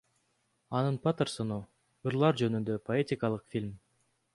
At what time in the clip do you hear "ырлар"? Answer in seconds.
2.11-2.43